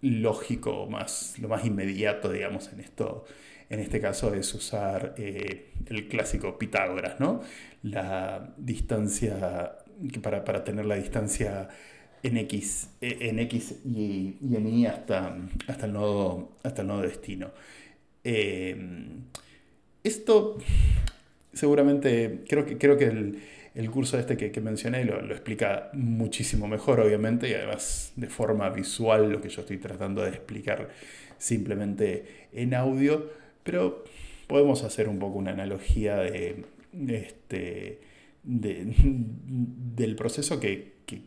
lógico, 0.00 0.86
más, 0.86 1.38
lo 1.38 1.48
más 1.48 1.64
inmediato, 1.64 2.32
digamos, 2.32 2.72
en 2.72 2.80
esto, 2.80 3.24
en 3.74 3.80
este 3.80 4.00
caso 4.00 4.34
es 4.34 4.52
usar 4.54 5.14
eh, 5.18 5.72
el 5.86 6.08
clásico 6.08 6.58
Pitágoras, 6.58 7.20
¿no? 7.20 7.42
La 7.82 8.54
distancia, 8.56 9.76
para, 10.22 10.44
para 10.44 10.64
tener 10.64 10.86
la 10.86 10.96
distancia 10.96 11.68
en 12.22 12.38
X, 12.38 12.88
en 13.00 13.38
X 13.40 13.80
y, 13.84 14.36
en 14.40 14.66
Y 14.66 14.86
hasta, 14.86 15.36
hasta, 15.66 15.86
el, 15.86 15.92
nodo, 15.92 16.52
hasta 16.62 16.82
el 16.82 16.88
nodo 16.88 17.02
destino. 17.02 17.50
Eh, 18.24 18.76
esto 20.02 20.58
seguramente, 21.52 22.44
creo 22.48 22.64
que, 22.64 22.78
creo 22.78 22.96
que 22.96 23.04
el, 23.04 23.42
el 23.74 23.90
curso 23.90 24.18
este 24.18 24.36
que, 24.36 24.50
que 24.50 24.60
mencioné 24.60 25.04
lo, 25.04 25.18
explica 25.32 25.90
muchísimo 25.92 26.68
mejor, 26.68 27.00
obviamente, 27.00 27.48
y 27.48 27.54
además 27.54 28.12
de 28.16 28.28
forma 28.28 28.70
visual 28.70 29.30
lo 29.30 29.40
que 29.40 29.48
yo 29.48 29.62
estoy 29.62 29.78
tratando 29.78 30.22
de 30.22 30.30
explicar 30.30 30.90
simplemente 31.38 32.48
en 32.52 32.74
audio, 32.74 33.30
pero 33.64 34.04
podemos 34.46 34.84
hacer 34.84 35.08
un 35.08 35.18
poco 35.18 35.38
una 35.38 35.50
analogía 35.50 36.18
de, 36.18 36.64
este, 37.08 38.00
de, 38.44 38.94
del 38.96 40.14
proceso 40.14 40.60
que, 40.60 40.94
que, 41.06 41.22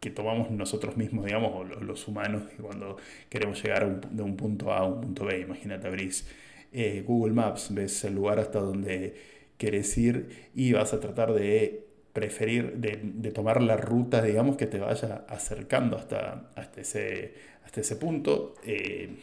que, 0.00 0.10
tomamos 0.10 0.50
nosotros 0.50 0.96
mismos, 0.96 1.26
digamos, 1.26 1.52
o 1.54 1.62
los, 1.62 2.08
humanos, 2.08 2.42
cuando 2.60 2.96
queremos 3.28 3.62
llegar 3.62 4.00
de 4.00 4.22
un 4.22 4.36
punto 4.36 4.72
A 4.72 4.78
a 4.78 4.84
un 4.84 5.00
punto 5.00 5.26
B. 5.26 5.38
Imagínate, 5.38 5.86
abrís 5.86 6.26
eh, 6.72 7.04
Google 7.06 7.32
Maps, 7.32 7.72
ves 7.72 8.02
el 8.04 8.14
lugar 8.16 8.40
hasta 8.40 8.58
donde 8.58 9.14
quieres 9.58 9.96
ir 9.96 10.50
y 10.56 10.72
vas 10.72 10.92
a 10.92 10.98
tratar 10.98 11.32
de 11.32 11.86
preferir, 12.12 12.78
de, 12.78 13.30
tomar 13.30 13.62
la 13.62 13.76
ruta, 13.76 14.22
digamos, 14.22 14.56
que 14.56 14.66
te 14.66 14.78
vaya 14.78 15.24
acercando 15.28 15.96
hasta, 15.96 16.50
hasta, 16.56 16.80
ese, 16.80 17.34
hasta 17.64 17.80
ese 17.80 17.96
punto, 17.96 18.54
eh, 18.64 19.16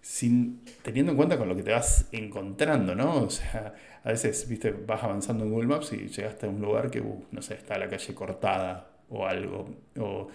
sin, 0.00 0.62
teniendo 0.82 1.12
en 1.12 1.16
cuenta 1.16 1.38
con 1.38 1.48
lo 1.48 1.56
que 1.56 1.62
te 1.62 1.72
vas 1.72 2.08
encontrando, 2.12 2.94
¿no? 2.94 3.24
O 3.24 3.30
sea, 3.30 3.74
a 4.02 4.08
veces, 4.10 4.48
viste, 4.48 4.72
vas 4.72 5.02
avanzando 5.02 5.44
en 5.44 5.50
Google 5.50 5.68
Maps 5.68 5.92
y 5.92 6.08
llegaste 6.08 6.46
a 6.46 6.48
un 6.48 6.60
lugar 6.60 6.90
que, 6.90 7.00
uh, 7.00 7.24
no 7.30 7.42
sé, 7.42 7.54
está 7.54 7.78
la 7.78 7.88
calle 7.88 8.14
cortada 8.14 8.90
o 9.08 9.26
algo, 9.26 9.68
o, 9.98 10.28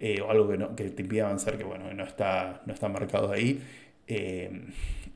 eh, 0.00 0.20
algo 0.28 0.48
que, 0.48 0.56
no, 0.56 0.74
que 0.74 0.90
te 0.90 1.02
impide 1.02 1.22
avanzar, 1.22 1.58
que, 1.58 1.64
bueno, 1.64 1.92
no 1.92 2.04
está, 2.04 2.62
no 2.66 2.72
está 2.72 2.88
marcado 2.88 3.32
ahí 3.32 3.62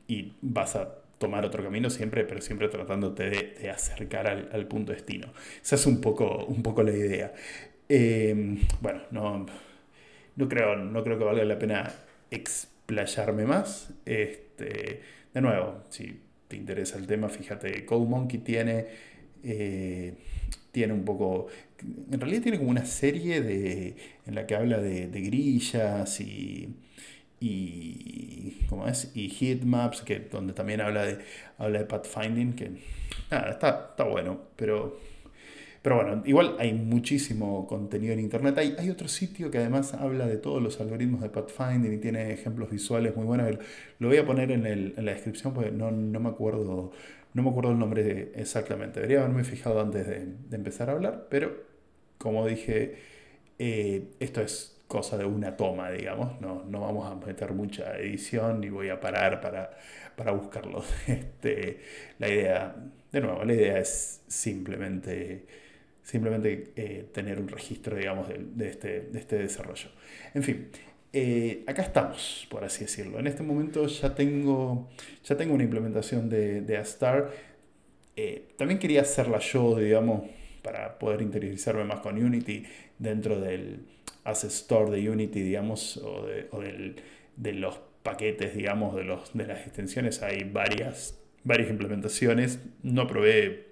y 0.07 0.33
vas 0.41 0.75
a 0.75 0.89
tomar 1.17 1.45
otro 1.45 1.63
camino 1.63 1.89
siempre, 1.89 2.23
pero 2.23 2.41
siempre 2.41 2.69
tratándote 2.69 3.29
de, 3.29 3.69
acercar 3.69 4.27
al, 4.27 4.67
punto 4.67 4.91
destino. 4.91 5.33
Esa 5.61 5.75
es 5.75 5.85
un 5.85 5.99
poco, 6.01 6.45
un 6.45 6.61
poco 6.63 6.83
la 6.83 6.91
idea. 6.91 7.33
Em, 7.89 8.59
bueno, 8.81 9.01
no, 9.11 9.45
no, 10.35 10.49
creo, 10.49 10.75
no 10.75 11.03
creo 11.03 11.17
que 11.17 11.23
valga 11.23 11.43
la 11.45 11.59
pena 11.59 11.93
explayarme 12.87 13.45
más. 13.45 13.93
Este, 14.05 15.01
de 15.33 15.41
nuevo, 15.41 15.83
si 15.89 16.21
te 16.47 16.55
interesa 16.55 16.97
el 16.97 17.07
tema, 17.07 17.29
fíjate, 17.29 17.85
Code 17.85 18.07
Monkey 18.07 18.39
tiene 18.39 18.87
eh, 19.43 20.13
tiene 20.71 20.93
un 20.93 21.05
poco, 21.05 21.47
en 22.11 22.19
realidad 22.19 22.43
tiene 22.43 22.57
como 22.57 22.69
una 22.69 22.85
serie 22.85 23.41
de, 23.41 23.95
en 24.25 24.35
la 24.35 24.45
que 24.45 24.55
habla 24.55 24.77
de, 24.79 25.07
grillas 25.07 26.19
y, 26.21 26.75
y, 27.39 28.59
¿cómo 28.69 28.87
es? 28.87 29.11
y 29.15 29.29
heatmaps, 29.29 30.01
que, 30.01 30.19
donde 30.19 30.53
también 30.53 30.81
habla 30.81 31.05
de, 31.05 31.19
habla 31.57 31.79
de 31.79 31.85
pathfinding, 31.85 32.53
que 32.53 32.71
nada, 33.31 33.51
está, 33.51 33.87
está 33.89 34.03
bueno, 34.03 34.39
pero 34.55 34.99
pero 35.81 35.97
bueno, 35.97 36.23
igual 36.25 36.55
hay 36.59 36.73
muchísimo 36.73 37.67
contenido 37.67 38.13
en 38.13 38.19
internet. 38.19 38.57
Hay, 38.57 38.75
hay, 38.77 38.89
otro 38.89 39.07
sitio 39.07 39.51
que 39.51 39.59
además 39.59 39.93
habla 39.93 40.25
de 40.27 40.37
todos 40.37 40.61
los 40.61 40.79
algoritmos 40.81 41.21
de 41.21 41.29
Pathfinding 41.29 41.93
y 41.93 41.97
tiene 41.97 42.31
ejemplos 42.31 42.69
visuales 42.69 43.15
muy 43.15 43.25
buenos. 43.25 43.57
Lo 43.99 44.07
voy 44.07 44.17
a 44.17 44.25
poner 44.25 44.51
en, 44.51 44.65
el, 44.65 44.93
en 44.97 45.05
la 45.05 45.13
descripción 45.13 45.53
porque 45.53 45.71
no, 45.71 45.91
no, 45.91 46.19
me 46.19 46.29
acuerdo, 46.29 46.91
no 47.33 47.43
me 47.43 47.49
acuerdo 47.49 47.71
el 47.71 47.79
nombre 47.79 48.31
exactamente. 48.35 48.99
Debería 48.99 49.23
haberme 49.23 49.43
fijado 49.43 49.79
antes 49.81 50.07
de, 50.07 50.55
empezar 50.55 50.89
a 50.89 50.93
hablar, 50.93 51.27
pero 51.29 51.55
como 52.17 52.45
dije, 52.47 52.95
eh, 53.59 54.09
esto 54.19 54.41
es 54.41 54.77
cosa 54.87 55.17
de 55.17 55.25
una 55.25 55.55
toma, 55.57 55.91
digamos. 55.91 56.39
No, 56.41 56.63
no 56.65 56.81
vamos 56.81 57.11
a 57.11 57.15
meter 57.25 57.53
mucha 57.53 57.97
edición 57.97 58.61
ni 58.61 58.69
voy 58.69 58.89
a 58.89 58.99
parar 58.99 59.41
para, 59.41 59.77
para 60.15 60.31
buscarlo. 60.31 60.83
Este, 61.07 61.79
la 62.19 62.29
idea, 62.29 62.75
de 63.11 63.21
nuevo, 63.21 63.43
la 63.43 63.53
idea 63.53 63.79
es 63.79 64.21
simplemente 64.27 65.45
simplemente 66.07 66.71
eh, 66.77 67.09
tener 67.13 67.37
un 67.37 67.49
registro, 67.49 67.97
digamos, 67.97 68.29
de, 68.29 68.69
este, 68.69 69.09
este, 69.13 69.39
desarrollo. 69.39 69.89
En 70.33 70.41
fin, 70.41 70.69
eh, 71.11 71.65
acá 71.67 71.81
estamos, 71.81 72.47
por 72.49 72.63
así 72.63 72.85
decirlo. 72.85 73.19
En 73.19 73.27
este 73.27 73.43
momento 73.43 73.85
ya 73.87 74.15
tengo, 74.15 74.89
ya 75.25 75.35
tengo 75.35 75.53
una 75.53 75.65
implementación 75.65 76.29
de, 76.29 76.61
de 76.61 76.77
Astar. 76.77 77.29
Eh, 78.15 78.53
también 78.57 78.79
quería 78.79 79.01
hacerla 79.01 79.39
yo, 79.39 79.77
digamos, 79.77 80.21
para 80.63 80.97
poder 80.97 81.21
interiorizarme 81.21 81.83
más 81.83 81.99
con 81.99 82.17
Unity 82.23 82.63
dentro 82.97 83.41
del 83.41 83.81
Asset 84.23 84.51
Store 84.51 84.89
de 84.89 85.09
Unity, 85.09 85.41
digamos, 85.41 85.97
o, 85.97 86.25
de, 86.25 86.47
o 86.51 86.61
del, 86.61 87.01
de 87.35 87.51
los 87.51 87.81
paquetes, 88.03 88.55
digamos, 88.55 88.95
de, 88.95 89.03
los, 89.03 89.33
de 89.33 89.45
las 89.45 89.59
extensiones. 89.67 90.23
Hay 90.23 90.45
varias, 90.45 91.19
varias 91.43 91.69
implementaciones. 91.69 92.59
No 92.81 93.07
probé 93.07 93.66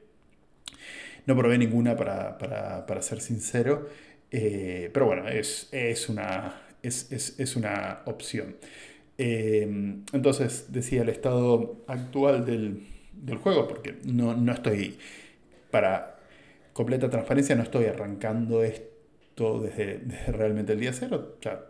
no 1.25 1.35
probé 1.35 1.57
ninguna 1.57 1.95
para, 1.95 3.01
ser 3.01 3.21
sincero, 3.21 3.89
eh, 4.31 4.89
pero 4.93 5.05
bueno, 5.07 5.27
es, 5.27 5.69
una, 6.09 6.61
es, 6.81 7.55
una 7.55 8.01
opción. 8.05 8.55
Eh, 9.17 9.63
entonces, 10.13 10.67
decía 10.69 11.01
el 11.01 11.09
estado 11.09 11.83
actual 11.87 12.45
del, 12.45 12.85
juego, 13.37 13.67
porque 13.67 13.95
no, 14.03 14.51
estoy, 14.51 14.97
para 15.71 16.17
completa 16.73 17.09
transparencia, 17.09 17.55
no 17.55 17.63
estoy 17.63 17.85
arrancando 17.85 18.63
esto 18.63 19.59
desde, 19.61 19.99
realmente 20.31 20.73
el 20.73 20.79
día 20.79 20.93
cero. 20.93 21.37
Ya 21.41 21.61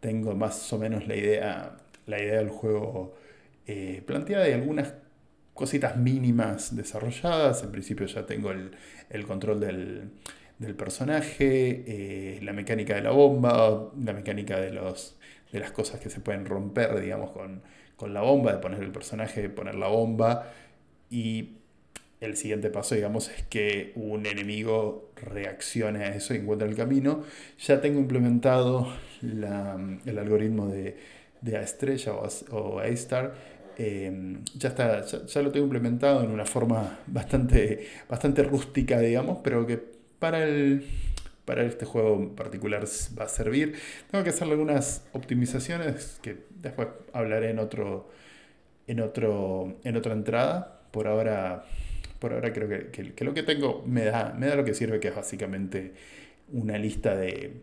tengo 0.00 0.34
más 0.34 0.72
o 0.72 0.78
menos 0.78 1.06
la 1.08 1.16
idea, 1.16 1.76
la 2.06 2.22
idea 2.22 2.38
del 2.38 2.50
juego 2.50 3.14
eh, 3.66 4.02
planteada 4.06 4.48
y 4.48 4.52
algunas 4.52 4.94
cositas 5.54 5.96
mínimas 5.96 6.76
desarrolladas. 6.76 7.62
En 7.62 7.70
principio 7.70 8.06
ya 8.06 8.26
tengo 8.26 8.50
el, 8.50 9.26
control 9.26 9.60
del, 9.60 10.10
personaje, 10.76 11.84
eh, 11.86 12.40
la 12.42 12.52
mecánica 12.52 12.94
de 12.94 13.02
la 13.02 13.10
bomba, 13.10 13.92
la 14.02 14.12
mecánica 14.12 14.58
de, 14.58 14.70
los, 14.72 15.16
de 15.52 15.60
las 15.60 15.72
cosas 15.72 16.00
que 16.00 16.10
se 16.10 16.20
pueden 16.20 16.44
romper, 16.44 17.00
digamos, 17.00 17.30
con, 17.30 17.62
la 18.12 18.20
bomba, 18.20 18.52
de 18.52 18.58
poner 18.58 18.82
el 18.82 18.92
personaje, 18.92 19.48
poner 19.48 19.76
la 19.76 19.88
bomba. 19.88 20.52
Y 21.08 21.56
el 22.20 22.36
siguiente 22.36 22.68
paso, 22.68 22.94
digamos, 22.94 23.30
es 23.30 23.44
que 23.44 23.92
un 23.94 24.26
enemigo 24.26 25.10
reaccione 25.16 26.04
a 26.04 26.14
eso 26.14 26.34
y 26.34 26.38
encuentre 26.38 26.68
el 26.68 26.76
camino. 26.76 27.22
Ya 27.58 27.80
tengo 27.80 27.98
implementado 28.00 28.92
el 29.22 30.18
algoritmo 30.18 30.66
de, 30.66 30.98
de 31.44 31.58
A 31.58 31.62
estrella 31.62 32.14
o 32.50 32.78
A, 32.78 32.86
star 32.88 33.34
Em, 33.78 34.44
ya, 34.56 34.68
está, 34.68 35.04
ya, 35.04 35.42
lo 35.42 35.50
tengo 35.50 35.66
implementado 35.66 36.22
en 36.22 36.30
una 36.30 36.44
forma 36.44 37.00
bastante, 37.06 37.88
bastante 38.08 38.42
rústica, 38.42 38.98
digamos, 39.00 39.38
pero 39.42 39.66
que 39.66 39.78
para, 40.18 40.44
el, 40.44 40.84
para 41.44 41.64
este 41.64 41.84
juego 41.84 42.34
particular 42.36 42.84
va 43.18 43.24
a 43.24 43.28
servir. 43.28 43.74
Tengo 44.10 44.24
que 44.24 44.30
hacer 44.30 44.48
algunas 44.48 45.06
optimizaciones 45.12 46.18
que 46.22 46.44
después 46.60 46.88
hablaré 47.12 47.50
en, 47.50 47.58
otro, 47.58 48.10
en, 48.86 49.00
otro, 49.00 49.76
en 49.84 49.96
otra 49.96 50.12
entrada. 50.12 50.80
Por 50.90 51.08
ahora, 51.08 51.64
por 52.20 52.32
ahora 52.32 52.52
creo 52.52 52.68
que, 52.68 53.12
que 53.12 53.24
lo 53.24 53.34
que 53.34 53.42
tengo 53.42 53.82
me 53.86 54.04
da, 54.04 54.34
me 54.38 54.46
da 54.46 54.56
lo 54.56 54.64
que 54.64 54.74
sirve, 54.74 55.00
que 55.00 55.08
es 55.08 55.16
básicamente 55.16 55.94
una 56.52 56.78
lista 56.78 57.16
de 57.16 57.62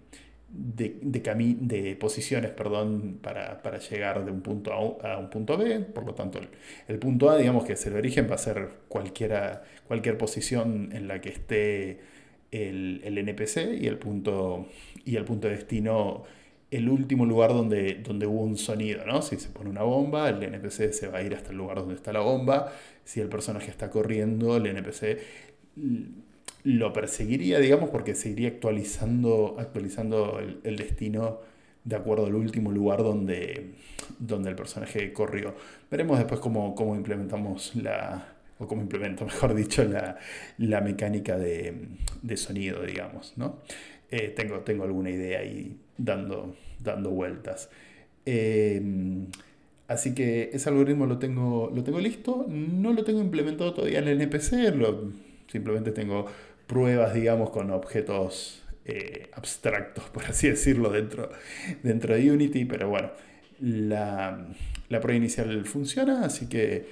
de, 0.54 0.98
de, 1.02 1.56
de 1.60 1.96
posiciones 1.96 2.52
perdón, 2.52 3.20
para, 3.22 3.62
para, 3.62 3.78
llegar 3.80 4.26
de 4.26 4.32
un 4.32 4.42
punto 4.42 5.00
a, 5.02 5.14
a, 5.14 5.18
un 5.18 5.30
punto 5.30 5.58
B. 5.58 5.80
Por 5.80 6.06
lo 6.06 6.14
tanto, 6.14 6.40
el, 6.88 7.00
punto 7.00 7.30
A, 7.30 7.38
digamos 7.38 7.64
que 7.66 7.74
es 7.74 7.86
el 7.86 7.96
origen, 7.96 8.30
va 8.30 8.36
a 8.36 8.38
ser 8.38 8.70
cualquiera, 8.88 9.64
cualquier 9.88 10.18
posición 10.18 10.90
en 10.94 11.08
la 11.08 11.22
que 11.22 11.30
esté 11.30 12.00
el, 12.52 13.02
el, 13.04 13.18
NPC 13.18 13.82
y 13.82 13.88
el, 13.88 13.98
punto, 13.98 14.68
y 15.06 15.16
el 15.16 15.24
punto 15.24 15.48
de 15.48 15.56
destino, 15.56 16.24
el 16.70 16.90
último 16.90 17.26
lugar 17.26 17.52
donde, 17.54 17.96
donde 17.96 18.28
hubo 18.28 18.42
un 18.42 18.58
sonido. 18.58 19.06
¿no? 19.06 19.22
Si 19.22 19.38
se 19.38 19.50
pone 19.50 19.70
una 19.70 19.84
bomba, 19.84 20.30
el 20.30 20.44
NPC 20.44 20.92
se 20.92 21.08
va 21.08 21.20
a 21.20 21.24
ir 21.24 21.34
hasta 21.34 21.52
el 21.52 21.58
lugar 21.58 21.78
donde 21.78 21.96
está 21.96 22.12
la 22.12 22.22
bomba. 22.22 22.74
Si 23.06 23.22
el 23.22 23.30
personaje 23.30 23.72
está 23.72 23.90
corriendo, 23.90 24.58
el 24.58 24.66
NPC 24.68 25.18
lo 26.64 26.94
perseguiría, 26.94 27.60
digamos, 27.60 27.90
porque 27.90 28.16
seguiría 28.16 28.50
actualizando, 28.50 29.56
actualizando 29.60 30.40
el, 30.40 30.76
destino 30.76 31.40
de 31.84 31.96
acuerdo 31.96 32.28
al 32.28 32.36
último 32.36 32.72
lugar 32.72 33.00
donde, 33.00 33.72
donde 34.20 34.50
el 34.50 34.56
personaje 34.56 35.12
corrió. 35.14 35.56
Veremos 35.90 36.18
después 36.18 36.40
cómo, 36.40 36.76
cómo 36.76 36.96
implementamos 36.96 37.76
la, 37.76 38.36
o 38.60 38.68
cómo 38.68 38.82
implemento, 38.82 39.26
mejor 39.26 39.56
dicho, 39.56 39.84
la, 39.84 40.18
la 40.58 40.82
mecánica 40.82 41.38
de, 41.38 41.74
de, 42.22 42.38
sonido, 42.38 42.84
digamos, 42.84 43.34
¿no? 43.38 43.60
Eh, 44.12 44.34
tengo, 44.36 44.60
tengo 44.60 44.84
alguna 44.84 45.10
idea 45.10 45.40
ahí 45.40 45.78
dando, 45.98 46.56
dando 46.80 47.10
vueltas. 47.12 47.70
Em, 48.26 49.28
así 49.88 50.14
que 50.14 50.52
ese 50.54 50.70
algoritmo 50.70 51.06
lo 51.06 51.18
tengo, 51.18 51.72
lo 51.74 51.84
tengo 51.84 52.00
listo, 52.00 52.46
no 52.48 52.94
lo 52.94 53.04
tengo 53.04 53.22
implementado 53.22 53.74
todavía 53.74 54.00
en 54.00 54.10
el 54.10 54.22
NPC, 54.22 54.76
lo, 54.76 55.12
simplemente 55.48 55.92
tengo 55.92 56.26
pruebas, 56.72 57.14
digamos, 57.14 57.50
con 57.50 57.70
objetos 57.72 58.64
eh, 58.86 59.30
abstractos, 59.34 60.06
por 60.06 60.24
así 60.24 60.48
decirlo, 60.48 60.90
dentro, 60.90 61.30
dentro 61.84 62.16
de 62.16 62.32
Unity, 62.32 62.64
pero 62.64 62.88
bueno, 62.88 63.12
la, 63.60 64.48
prueba 64.88 65.16
inicial 65.16 65.66
funciona, 65.66 66.24
así 66.24 66.48
que 66.48 66.88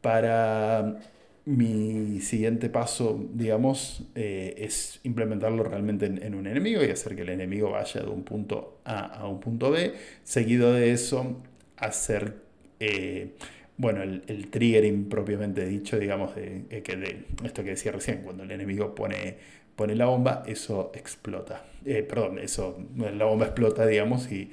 para 0.00 0.98
mi 1.44 2.20
siguiente 2.20 2.68
paso, 2.70 3.24
digamos, 3.34 4.02
eh, 4.16 4.56
es 4.58 4.98
implementarlo 5.04 5.62
realmente 5.62 6.06
en, 6.06 6.34
un 6.34 6.48
enemigo 6.48 6.82
y 6.82 6.90
hacer 6.90 7.14
que 7.14 7.22
el 7.22 7.28
enemigo 7.28 7.70
vaya 7.70 8.00
de 8.00 8.08
un 8.08 8.24
punto 8.24 8.80
A 8.84 8.98
a 8.98 9.28
un 9.28 9.38
punto 9.38 9.70
B. 9.70 9.94
Seguido 10.24 10.72
de 10.72 10.90
eso, 10.90 11.40
hacer 11.76 12.34
eh, 12.80 13.36
bueno, 13.76 14.02
el, 14.02 14.22
el, 14.26 14.48
triggering 14.50 15.08
propiamente 15.08 15.66
dicho, 15.66 15.98
digamos, 15.98 16.34
de, 16.34 16.64
eh, 16.70 16.82
que 16.82 16.96
de 16.96 17.24
esto 17.44 17.64
que 17.64 17.70
decía 17.70 17.92
recién, 17.92 18.22
cuando 18.22 18.44
el 18.44 18.50
enemigo 18.50 18.94
pone, 18.94 19.36
pone 19.76 19.94
la 19.94 20.06
bomba, 20.06 20.42
eso 20.46 20.92
explota. 20.94 21.64
Eh, 21.84 22.02
perdón, 22.02 22.38
eso, 22.38 22.78
la 22.96 23.24
bomba 23.24 23.46
explota, 23.46 23.86
digamos, 23.86 24.30
y, 24.30 24.50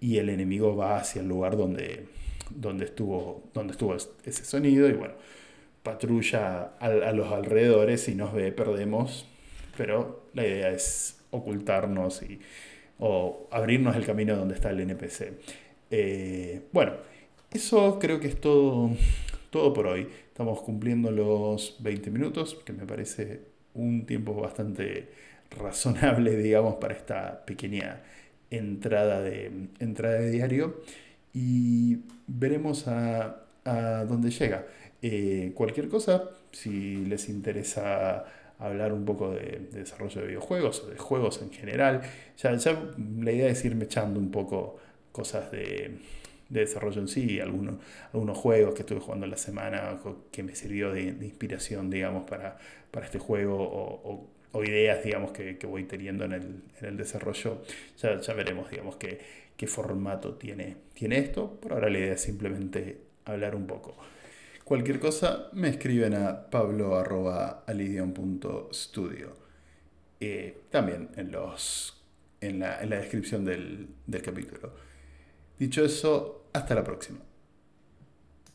y, 0.00 0.18
el 0.18 0.28
enemigo 0.30 0.76
va 0.76 0.96
hacia 0.98 1.20
el 1.22 1.28
lugar 1.28 1.56
donde, 1.56 2.06
donde, 2.50 2.86
estuvo, 2.86 3.44
donde 3.52 3.72
estuvo 3.72 3.94
ese 3.94 4.44
sonido 4.44 4.88
y 4.88 4.92
bueno, 4.92 5.14
patrulla 5.82 6.72
a, 6.80 6.86
a 6.86 7.12
los 7.12 7.32
alrededores 7.32 8.08
y 8.08 8.14
nos 8.14 8.32
ve, 8.32 8.52
perdemos, 8.52 9.26
pero 9.76 10.26
la 10.34 10.46
idea 10.46 10.70
es 10.70 11.20
ocultarnos 11.30 12.22
y, 12.22 12.40
o 12.98 13.48
abrirnos 13.50 13.96
el 13.96 14.04
camino 14.04 14.36
donde 14.36 14.54
está 14.54 14.70
el 14.70 14.80
NPC. 14.80 15.32
Eh, 15.90 16.62
bueno, 16.72 16.92
eso 17.50 17.98
creo 17.98 18.20
que 18.20 18.28
es 18.28 18.40
todo, 18.40 18.90
todo 19.50 19.72
por 19.72 19.86
hoy. 19.86 20.08
Estamos 20.28 20.60
cumpliendo 20.60 21.10
los 21.10 21.76
20 21.80 22.10
minutos, 22.10 22.56
que 22.64 22.72
me 22.72 22.86
parece 22.86 23.40
un 23.74 24.06
tiempo 24.06 24.34
bastante 24.34 25.08
razonable, 25.50 26.36
digamos, 26.42 26.76
para 26.76 26.94
esta 26.94 27.44
pequeña 27.44 28.02
entrada 28.50 29.22
de, 29.22 29.50
entrada 29.78 30.18
de 30.18 30.30
diario. 30.30 30.82
Y 31.32 31.98
veremos 32.26 32.86
a, 32.88 33.42
dónde 33.64 34.30
llega. 34.30 34.66
Eh, 35.02 35.52
cualquier 35.54 35.88
cosa, 35.88 36.30
si 36.52 37.04
les 37.06 37.28
interesa 37.28 38.24
hablar 38.58 38.92
un 38.92 39.04
poco 39.04 39.32
de, 39.32 39.68
desarrollo 39.72 40.20
de 40.20 40.28
videojuegos 40.28 40.84
o 40.84 40.90
de 40.90 40.98
juegos 40.98 41.42
en 41.42 41.50
general, 41.50 42.02
ya, 42.38 42.54
ya 42.54 42.94
la 43.20 43.32
idea 43.32 43.48
es 43.48 43.64
irme 43.64 43.84
echando 43.84 44.20
un 44.20 44.30
poco 44.30 44.78
cosas 45.12 45.50
de 45.50 45.98
de 46.48 46.60
desarrollo 46.60 47.00
en 47.00 47.08
sí, 47.08 47.40
algunos, 47.40 47.76
algunos 48.12 48.38
juegos 48.38 48.74
que 48.74 48.82
estuve 48.82 49.00
jugando 49.00 49.24
en 49.24 49.30
la 49.30 49.36
semana 49.36 49.98
que 50.30 50.42
me 50.42 50.54
sirvió 50.54 50.92
de, 50.92 51.02
inspiración, 51.02 51.90
digamos, 51.90 52.28
para, 52.28 52.58
para 52.90 53.06
este 53.06 53.18
juego 53.18 53.56
o, 53.56 54.28
o, 54.52 54.64
ideas, 54.64 55.02
digamos, 55.04 55.32
que, 55.32 55.58
que, 55.58 55.66
voy 55.66 55.84
teniendo 55.84 56.24
en 56.24 56.32
el, 56.32 56.62
en 56.80 56.86
el 56.86 56.96
desarrollo. 56.96 57.62
Ya, 58.00 58.18
ya, 58.20 58.34
veremos, 58.34 58.70
digamos, 58.70 58.96
qué, 58.96 59.20
qué 59.56 59.66
formato 59.66 60.34
tiene, 60.34 60.76
tiene 60.94 61.18
esto. 61.18 61.58
Por 61.60 61.72
ahora 61.74 61.90
la 61.90 61.98
idea 61.98 62.14
es 62.14 62.22
simplemente 62.22 63.00
hablar 63.26 63.54
un 63.54 63.66
poco. 63.66 63.94
Cualquier 64.64 64.98
cosa 64.98 65.50
me 65.52 65.68
escriben 65.68 66.14
a 66.14 66.48
pablo.alidion.studio. 66.50 69.36
Eh, 70.18 70.62
también 70.70 71.10
en, 71.16 71.30
los, 71.30 72.02
en, 72.40 72.60
la, 72.60 72.82
en 72.82 72.88
la 72.90 72.96
descripción 72.96 73.44
del, 73.44 73.88
del 74.06 74.22
capítulo. 74.22 74.85
Dicho 75.58 75.84
eso, 75.84 76.48
hasta 76.52 76.74
la 76.74 76.84
próxima. 76.84 77.18